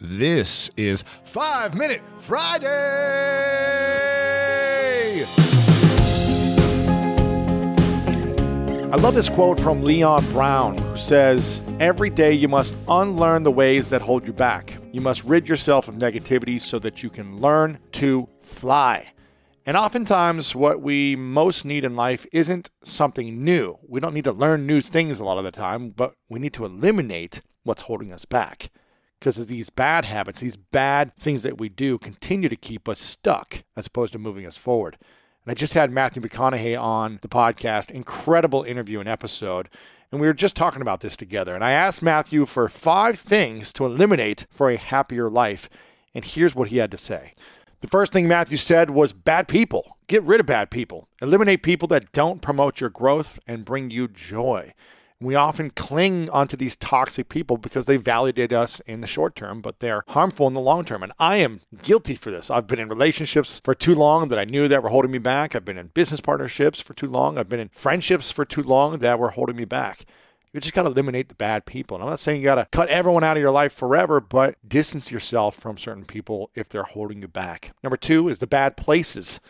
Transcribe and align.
This 0.00 0.70
is 0.76 1.02
Five 1.24 1.74
Minute 1.74 2.02
Friday. 2.20 2.68
I 8.84 8.96
love 8.96 9.16
this 9.16 9.28
quote 9.28 9.58
from 9.58 9.82
Leon 9.82 10.24
Brown, 10.30 10.78
who 10.78 10.96
says, 10.96 11.60
Every 11.80 12.10
day 12.10 12.32
you 12.32 12.46
must 12.46 12.76
unlearn 12.86 13.42
the 13.42 13.50
ways 13.50 13.90
that 13.90 14.00
hold 14.00 14.24
you 14.24 14.32
back. 14.32 14.78
You 14.92 15.00
must 15.00 15.24
rid 15.24 15.48
yourself 15.48 15.88
of 15.88 15.96
negativity 15.96 16.60
so 16.60 16.78
that 16.78 17.02
you 17.02 17.10
can 17.10 17.40
learn 17.40 17.80
to 17.92 18.28
fly. 18.40 19.12
And 19.66 19.76
oftentimes, 19.76 20.54
what 20.54 20.80
we 20.80 21.16
most 21.16 21.64
need 21.64 21.82
in 21.82 21.96
life 21.96 22.24
isn't 22.30 22.70
something 22.84 23.42
new. 23.42 23.80
We 23.88 23.98
don't 23.98 24.14
need 24.14 24.24
to 24.24 24.32
learn 24.32 24.64
new 24.64 24.80
things 24.80 25.18
a 25.18 25.24
lot 25.24 25.38
of 25.38 25.44
the 25.44 25.50
time, 25.50 25.90
but 25.90 26.14
we 26.28 26.38
need 26.38 26.52
to 26.52 26.64
eliminate 26.64 27.40
what's 27.64 27.82
holding 27.82 28.12
us 28.12 28.24
back. 28.24 28.70
Because 29.18 29.38
of 29.38 29.48
these 29.48 29.70
bad 29.70 30.04
habits, 30.04 30.40
these 30.40 30.56
bad 30.56 31.12
things 31.14 31.42
that 31.42 31.58
we 31.58 31.68
do 31.68 31.98
continue 31.98 32.48
to 32.48 32.56
keep 32.56 32.88
us 32.88 33.00
stuck 33.00 33.64
as 33.76 33.86
opposed 33.86 34.12
to 34.12 34.18
moving 34.18 34.46
us 34.46 34.56
forward. 34.56 34.96
And 35.44 35.50
I 35.50 35.54
just 35.54 35.74
had 35.74 35.90
Matthew 35.90 36.22
McConaughey 36.22 36.80
on 36.80 37.18
the 37.22 37.28
podcast, 37.28 37.90
incredible 37.90 38.62
interview 38.62 39.00
and 39.00 39.08
episode. 39.08 39.68
And 40.12 40.20
we 40.20 40.26
were 40.26 40.34
just 40.34 40.56
talking 40.56 40.82
about 40.82 41.00
this 41.00 41.16
together. 41.16 41.54
And 41.54 41.64
I 41.64 41.72
asked 41.72 42.02
Matthew 42.02 42.46
for 42.46 42.68
five 42.68 43.18
things 43.18 43.72
to 43.74 43.84
eliminate 43.84 44.46
for 44.50 44.70
a 44.70 44.76
happier 44.76 45.28
life. 45.28 45.68
And 46.14 46.24
here's 46.24 46.54
what 46.54 46.68
he 46.68 46.78
had 46.78 46.90
to 46.92 46.98
say. 46.98 47.32
The 47.80 47.88
first 47.88 48.12
thing 48.12 48.26
Matthew 48.26 48.56
said 48.56 48.90
was 48.90 49.12
bad 49.12 49.48
people. 49.48 49.96
Get 50.06 50.22
rid 50.22 50.40
of 50.40 50.46
bad 50.46 50.70
people. 50.70 51.08
Eliminate 51.22 51.62
people 51.62 51.86
that 51.88 52.12
don't 52.12 52.42
promote 52.42 52.80
your 52.80 52.90
growth 52.90 53.38
and 53.46 53.64
bring 53.64 53.90
you 53.90 54.08
joy. 54.08 54.72
We 55.20 55.34
often 55.34 55.70
cling 55.70 56.30
onto 56.30 56.56
these 56.56 56.76
toxic 56.76 57.28
people 57.28 57.56
because 57.56 57.86
they 57.86 57.96
validate 57.96 58.52
us 58.52 58.78
in 58.80 59.00
the 59.00 59.08
short 59.08 59.34
term, 59.34 59.60
but 59.60 59.80
they're 59.80 60.04
harmful 60.08 60.46
in 60.46 60.54
the 60.54 60.60
long 60.60 60.84
term. 60.84 61.02
And 61.02 61.12
I 61.18 61.38
am 61.38 61.60
guilty 61.82 62.14
for 62.14 62.30
this. 62.30 62.52
I've 62.52 62.68
been 62.68 62.78
in 62.78 62.88
relationships 62.88 63.60
for 63.64 63.74
too 63.74 63.96
long 63.96 64.28
that 64.28 64.38
I 64.38 64.44
knew 64.44 64.68
that 64.68 64.80
were 64.80 64.90
holding 64.90 65.10
me 65.10 65.18
back. 65.18 65.56
I've 65.56 65.64
been 65.64 65.76
in 65.76 65.88
business 65.88 66.20
partnerships 66.20 66.80
for 66.80 66.94
too 66.94 67.08
long. 67.08 67.36
I've 67.36 67.48
been 67.48 67.58
in 67.58 67.70
friendships 67.70 68.30
for 68.30 68.44
too 68.44 68.62
long 68.62 68.98
that 68.98 69.18
were 69.18 69.30
holding 69.30 69.56
me 69.56 69.64
back. 69.64 70.04
You 70.52 70.60
just 70.60 70.72
got 70.72 70.82
to 70.82 70.88
eliminate 70.88 71.28
the 71.28 71.34
bad 71.34 71.66
people. 71.66 71.96
And 71.96 72.04
I'm 72.04 72.10
not 72.10 72.20
saying 72.20 72.40
you 72.40 72.44
got 72.44 72.54
to 72.54 72.68
cut 72.70 72.88
everyone 72.88 73.24
out 73.24 73.36
of 73.36 73.40
your 73.40 73.50
life 73.50 73.72
forever, 73.72 74.20
but 74.20 74.56
distance 74.66 75.10
yourself 75.10 75.56
from 75.56 75.78
certain 75.78 76.04
people 76.04 76.50
if 76.54 76.68
they're 76.68 76.84
holding 76.84 77.22
you 77.22 77.28
back. 77.28 77.72
Number 77.82 77.96
two 77.96 78.28
is 78.28 78.38
the 78.38 78.46
bad 78.46 78.76
places. 78.76 79.40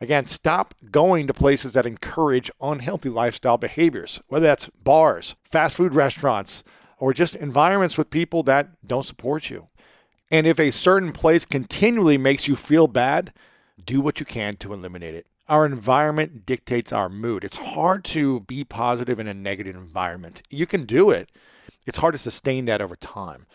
Again, 0.00 0.26
stop 0.26 0.74
going 0.90 1.26
to 1.26 1.34
places 1.34 1.72
that 1.72 1.86
encourage 1.86 2.50
unhealthy 2.60 3.08
lifestyle 3.08 3.56
behaviors, 3.56 4.20
whether 4.28 4.46
that's 4.46 4.68
bars, 4.68 5.36
fast 5.42 5.76
food 5.76 5.94
restaurants, 5.94 6.64
or 6.98 7.14
just 7.14 7.34
environments 7.36 7.96
with 7.96 8.10
people 8.10 8.42
that 8.44 8.68
don't 8.86 9.06
support 9.06 9.48
you. 9.48 9.68
And 10.30 10.46
if 10.46 10.58
a 10.58 10.70
certain 10.70 11.12
place 11.12 11.44
continually 11.44 12.18
makes 12.18 12.48
you 12.48 12.56
feel 12.56 12.88
bad, 12.88 13.32
do 13.82 14.00
what 14.00 14.20
you 14.20 14.26
can 14.26 14.56
to 14.56 14.74
eliminate 14.74 15.14
it. 15.14 15.26
Our 15.48 15.64
environment 15.64 16.44
dictates 16.44 16.92
our 16.92 17.08
mood. 17.08 17.44
It's 17.44 17.56
hard 17.56 18.04
to 18.06 18.40
be 18.40 18.64
positive 18.64 19.18
in 19.18 19.28
a 19.28 19.34
negative 19.34 19.76
environment. 19.76 20.42
You 20.50 20.66
can 20.66 20.84
do 20.84 21.10
it, 21.10 21.30
it's 21.86 21.98
hard 21.98 22.14
to 22.14 22.18
sustain 22.18 22.64
that 22.64 22.80
over 22.80 22.96
time 22.96 23.46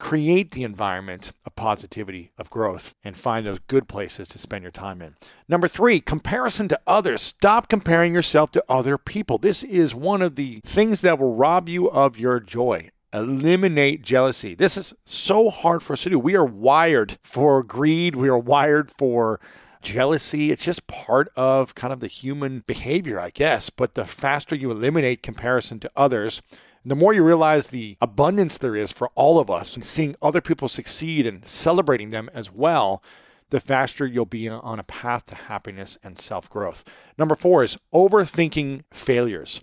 create 0.00 0.52
the 0.52 0.64
environment 0.64 1.30
positivity, 1.60 2.32
of 2.38 2.48
growth, 2.48 2.94
and 3.04 3.18
find 3.18 3.44
those 3.44 3.58
good 3.58 3.86
places 3.86 4.26
to 4.28 4.38
spend 4.38 4.62
your 4.62 4.70
time 4.70 5.02
in. 5.02 5.14
Number 5.46 5.68
three, 5.68 6.00
comparison 6.00 6.68
to 6.68 6.80
others. 6.86 7.20
Stop 7.20 7.68
comparing 7.68 8.14
yourself 8.14 8.50
to 8.52 8.64
other 8.66 8.96
people. 8.96 9.36
This 9.36 9.62
is 9.62 9.94
one 9.94 10.22
of 10.22 10.36
the 10.36 10.60
things 10.64 11.02
that 11.02 11.18
will 11.18 11.34
rob 11.34 11.68
you 11.68 11.90
of 11.90 12.18
your 12.18 12.40
joy. 12.40 12.88
Eliminate 13.12 14.00
jealousy. 14.00 14.54
This 14.54 14.78
is 14.78 14.94
so 15.04 15.50
hard 15.50 15.82
for 15.82 15.92
us 15.92 16.04
to 16.04 16.08
do. 16.08 16.18
We 16.18 16.34
are 16.34 16.46
wired 16.46 17.18
for 17.22 17.62
greed, 17.62 18.16
we 18.16 18.30
are 18.30 18.38
wired 18.38 18.90
for 18.90 19.38
jealousy. 19.82 20.50
It's 20.50 20.64
just 20.64 20.86
part 20.86 21.28
of 21.36 21.74
kind 21.74 21.92
of 21.92 22.00
the 22.00 22.06
human 22.06 22.64
behavior, 22.66 23.20
I 23.20 23.28
guess. 23.28 23.68
But 23.68 23.92
the 23.92 24.06
faster 24.06 24.56
you 24.56 24.70
eliminate 24.70 25.22
comparison 25.22 25.78
to 25.80 25.90
others, 25.94 26.40
the 26.84 26.96
more 26.96 27.12
you 27.12 27.22
realize 27.22 27.68
the 27.68 27.96
abundance 28.00 28.56
there 28.58 28.76
is 28.76 28.92
for 28.92 29.10
all 29.14 29.38
of 29.38 29.50
us 29.50 29.74
and 29.74 29.84
seeing 29.84 30.16
other 30.22 30.40
people 30.40 30.68
succeed 30.68 31.26
and 31.26 31.44
celebrating 31.44 32.10
them 32.10 32.30
as 32.32 32.50
well, 32.50 33.02
the 33.50 33.60
faster 33.60 34.06
you'll 34.06 34.24
be 34.24 34.48
on 34.48 34.78
a 34.78 34.84
path 34.84 35.26
to 35.26 35.34
happiness 35.34 35.98
and 36.02 36.18
self 36.18 36.48
growth. 36.48 36.84
Number 37.18 37.34
four 37.34 37.62
is 37.62 37.78
overthinking 37.92 38.84
failures. 38.92 39.62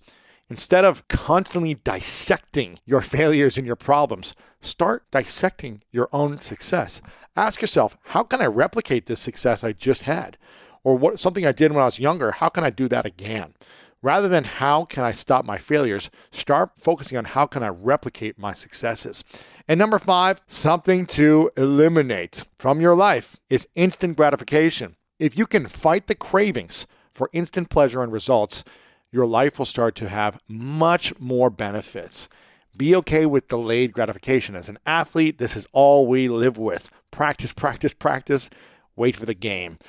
Instead 0.49 0.85
of 0.85 1.05
constantly 1.09 1.73
dissecting 1.73 2.79
your 2.85 3.01
failures 3.01 3.57
and 3.57 3.67
your 3.67 3.75
problems, 3.75 4.33
start 4.61 5.03
dissecting 5.11 5.81
your 5.91 6.07
own 6.13 6.39
success. 6.39 7.01
Ask 7.35 7.61
yourself, 7.61 7.97
how 8.05 8.23
can 8.23 8.41
I 8.41 8.45
replicate 8.45 9.07
this 9.07 9.19
success 9.19 9.63
I 9.63 9.73
just 9.73 10.03
had? 10.03 10.37
Or 10.83 10.95
what 10.95 11.19
something 11.19 11.45
I 11.45 11.51
did 11.51 11.71
when 11.71 11.81
I 11.81 11.85
was 11.85 11.99
younger, 11.99 12.31
how 12.31 12.47
can 12.47 12.63
I 12.63 12.69
do 12.69 12.87
that 12.87 13.05
again? 13.05 13.53
Rather 14.01 14.27
than 14.27 14.43
how 14.43 14.85
can 14.85 15.03
I 15.03 15.11
stop 15.11 15.45
my 15.45 15.57
failures, 15.57 16.09
start 16.31 16.71
focusing 16.77 17.17
on 17.17 17.25
how 17.25 17.45
can 17.47 17.63
I 17.63 17.69
replicate 17.69 18.37
my 18.37 18.53
successes. 18.53 19.23
And 19.67 19.79
number 19.79 19.99
five, 19.99 20.41
something 20.47 21.05
to 21.07 21.51
eliminate 21.57 22.43
from 22.55 22.79
your 22.79 22.95
life 22.95 23.37
is 23.49 23.67
instant 23.75 24.15
gratification. 24.17 24.95
If 25.19 25.37
you 25.37 25.47
can 25.47 25.65
fight 25.65 26.07
the 26.07 26.15
cravings 26.15 26.85
for 27.13 27.29
instant 27.33 27.69
pleasure 27.69 28.03
and 28.03 28.11
results, 28.11 28.63
your 29.11 29.25
life 29.25 29.57
will 29.57 29.65
start 29.65 29.95
to 29.95 30.09
have 30.09 30.39
much 30.47 31.19
more 31.19 31.49
benefits. 31.49 32.29
Be 32.77 32.95
okay 32.97 33.25
with 33.25 33.47
delayed 33.47 33.93
gratification. 33.93 34.55
As 34.55 34.69
an 34.69 34.77
athlete, 34.85 35.39
this 35.39 35.55
is 35.55 35.67
all 35.71 36.05
we 36.05 36.29
live 36.29 36.59
with. 36.59 36.91
Practice, 37.09 37.51
practice, 37.51 37.95
practice, 37.95 38.51
wait 38.95 39.15
for 39.15 39.25
the 39.25 39.33
game. 39.33 39.79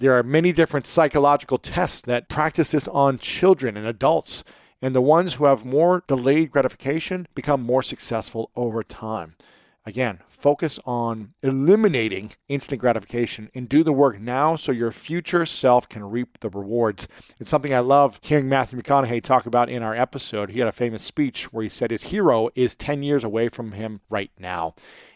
There 0.00 0.16
are 0.16 0.22
many 0.22 0.52
different 0.52 0.86
psychological 0.86 1.58
tests 1.58 2.00
that 2.00 2.30
practice 2.30 2.70
this 2.70 2.88
on 2.88 3.18
children 3.18 3.76
and 3.76 3.86
adults, 3.86 4.42
and 4.80 4.94
the 4.94 5.02
ones 5.02 5.34
who 5.34 5.44
have 5.44 5.66
more 5.66 6.04
delayed 6.06 6.50
gratification 6.50 7.28
become 7.34 7.60
more 7.60 7.82
successful 7.82 8.50
over 8.56 8.82
time. 8.82 9.34
Again, 9.84 10.20
focus 10.26 10.80
on 10.86 11.34
eliminating 11.42 12.30
instant 12.48 12.80
gratification 12.80 13.50
and 13.54 13.68
do 13.68 13.84
the 13.84 13.92
work 13.92 14.18
now 14.18 14.56
so 14.56 14.72
your 14.72 14.90
future 14.90 15.44
self 15.44 15.86
can 15.86 16.08
reap 16.08 16.40
the 16.40 16.48
rewards. 16.48 17.06
It's 17.38 17.50
something 17.50 17.74
I 17.74 17.80
love 17.80 18.20
hearing 18.22 18.48
Matthew 18.48 18.80
McConaughey 18.80 19.22
talk 19.22 19.44
about 19.44 19.68
in 19.68 19.82
our 19.82 19.94
episode. 19.94 20.48
He 20.48 20.60
had 20.60 20.68
a 20.68 20.72
famous 20.72 21.02
speech 21.02 21.52
where 21.52 21.62
he 21.62 21.68
said 21.68 21.90
his 21.90 22.04
hero 22.04 22.48
is 22.54 22.74
10 22.74 23.02
years 23.02 23.22
away 23.22 23.50
from 23.50 23.72
him 23.72 23.98
right 24.08 24.30
now. 24.38 24.72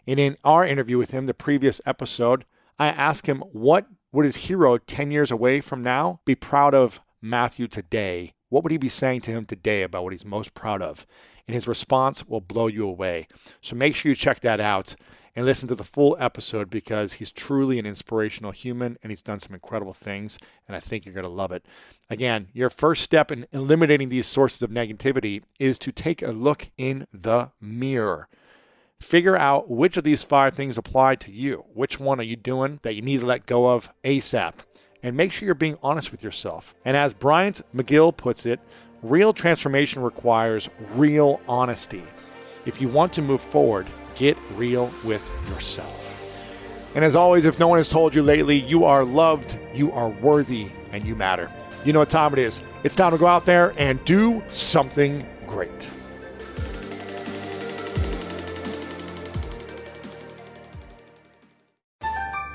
And 0.06 0.20
in 0.20 0.36
our 0.44 0.66
interview 0.66 0.98
with 0.98 1.12
him, 1.12 1.24
the 1.24 1.32
previous 1.32 1.80
episode, 1.86 2.44
I 2.78 2.88
asked 2.88 3.26
him 3.26 3.38
what 3.52 3.86
would 4.14 4.24
his 4.24 4.46
hero 4.46 4.78
10 4.78 5.10
years 5.10 5.30
away 5.30 5.60
from 5.60 5.82
now 5.82 6.20
be 6.24 6.34
proud 6.34 6.72
of 6.72 7.00
Matthew 7.20 7.66
today? 7.66 8.32
What 8.48 8.62
would 8.62 8.70
he 8.70 8.78
be 8.78 8.88
saying 8.88 9.22
to 9.22 9.32
him 9.32 9.44
today 9.44 9.82
about 9.82 10.04
what 10.04 10.12
he's 10.12 10.24
most 10.24 10.54
proud 10.54 10.80
of? 10.80 11.04
And 11.48 11.54
his 11.54 11.66
response 11.66 12.26
will 12.26 12.40
blow 12.40 12.68
you 12.68 12.86
away. 12.86 13.26
So 13.60 13.74
make 13.74 13.96
sure 13.96 14.10
you 14.10 14.16
check 14.16 14.40
that 14.40 14.60
out 14.60 14.94
and 15.34 15.44
listen 15.44 15.68
to 15.68 15.74
the 15.74 15.82
full 15.82 16.16
episode 16.20 16.70
because 16.70 17.14
he's 17.14 17.32
truly 17.32 17.78
an 17.78 17.86
inspirational 17.86 18.52
human 18.52 18.96
and 19.02 19.10
he's 19.10 19.22
done 19.22 19.40
some 19.40 19.52
incredible 19.52 19.92
things. 19.92 20.38
And 20.68 20.76
I 20.76 20.80
think 20.80 21.04
you're 21.04 21.14
going 21.14 21.24
to 21.24 21.30
love 21.30 21.50
it. 21.50 21.66
Again, 22.08 22.48
your 22.52 22.70
first 22.70 23.02
step 23.02 23.32
in 23.32 23.46
eliminating 23.52 24.10
these 24.10 24.26
sources 24.26 24.62
of 24.62 24.70
negativity 24.70 25.42
is 25.58 25.78
to 25.80 25.90
take 25.90 26.22
a 26.22 26.30
look 26.30 26.70
in 26.78 27.06
the 27.12 27.50
mirror. 27.60 28.28
Figure 29.04 29.36
out 29.36 29.68
which 29.68 29.98
of 29.98 30.02
these 30.02 30.24
five 30.24 30.54
things 30.54 30.78
apply 30.78 31.16
to 31.16 31.30
you. 31.30 31.66
Which 31.74 32.00
one 32.00 32.18
are 32.20 32.24
you 32.24 32.36
doing 32.36 32.80
that 32.80 32.94
you 32.94 33.02
need 33.02 33.20
to 33.20 33.26
let 33.26 33.44
go 33.44 33.68
of 33.68 33.92
ASAP? 34.02 34.54
And 35.02 35.14
make 35.14 35.30
sure 35.30 35.44
you're 35.44 35.54
being 35.54 35.76
honest 35.82 36.10
with 36.10 36.24
yourself. 36.24 36.74
And 36.86 36.96
as 36.96 37.12
Bryant 37.12 37.60
McGill 37.76 38.16
puts 38.16 38.46
it, 38.46 38.60
real 39.02 39.34
transformation 39.34 40.00
requires 40.00 40.70
real 40.92 41.42
honesty. 41.46 42.02
If 42.64 42.80
you 42.80 42.88
want 42.88 43.12
to 43.12 43.22
move 43.22 43.42
forward, 43.42 43.86
get 44.14 44.38
real 44.54 44.90
with 45.04 45.22
yourself. 45.50 46.00
And 46.94 47.04
as 47.04 47.14
always, 47.14 47.44
if 47.44 47.60
no 47.60 47.68
one 47.68 47.78
has 47.78 47.90
told 47.90 48.14
you 48.14 48.22
lately, 48.22 48.58
you 48.58 48.84
are 48.84 49.04
loved, 49.04 49.60
you 49.74 49.92
are 49.92 50.08
worthy, 50.08 50.68
and 50.92 51.04
you 51.04 51.14
matter. 51.14 51.50
You 51.84 51.92
know 51.92 51.98
what 51.98 52.08
time 52.08 52.32
it 52.32 52.38
is. 52.38 52.62
It's 52.84 52.94
time 52.94 53.12
to 53.12 53.18
go 53.18 53.26
out 53.26 53.44
there 53.44 53.74
and 53.76 54.02
do 54.06 54.42
something 54.48 55.28
great. 55.46 55.90